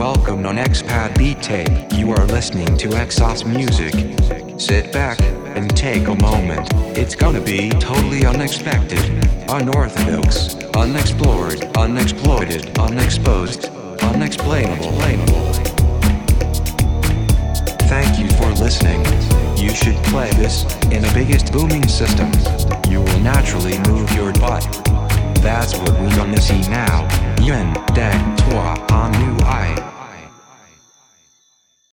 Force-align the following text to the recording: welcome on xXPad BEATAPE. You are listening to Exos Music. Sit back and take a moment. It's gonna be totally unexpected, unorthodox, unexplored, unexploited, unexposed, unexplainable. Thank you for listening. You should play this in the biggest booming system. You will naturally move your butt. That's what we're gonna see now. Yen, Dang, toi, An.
welcome 0.00 0.46
on 0.46 0.56
xXPad 0.56 1.14
BEATAPE. 1.18 1.98
You 1.98 2.10
are 2.12 2.24
listening 2.24 2.74
to 2.78 2.88
Exos 2.88 3.44
Music. 3.44 3.92
Sit 4.58 4.90
back 4.94 5.20
and 5.20 5.76
take 5.76 6.08
a 6.08 6.14
moment. 6.14 6.66
It's 6.96 7.14
gonna 7.14 7.42
be 7.42 7.68
totally 7.68 8.24
unexpected, 8.24 8.98
unorthodox, 9.50 10.54
unexplored, 10.74 11.64
unexploited, 11.76 12.78
unexposed, 12.78 13.66
unexplainable. 14.00 14.90
Thank 17.92 18.18
you 18.18 18.30
for 18.38 18.48
listening. 18.52 19.04
You 19.58 19.68
should 19.68 19.96
play 20.04 20.30
this 20.30 20.64
in 20.84 21.02
the 21.02 21.12
biggest 21.12 21.52
booming 21.52 21.86
system. 21.86 22.32
You 22.90 23.02
will 23.02 23.20
naturally 23.20 23.78
move 23.80 24.10
your 24.14 24.32
butt. 24.32 24.64
That's 25.42 25.76
what 25.78 25.90
we're 26.00 26.16
gonna 26.16 26.40
see 26.40 26.62
now. 26.70 27.06
Yen, 27.42 27.74
Dang, 27.92 28.36
toi, 28.36 28.76
An. 28.92 29.19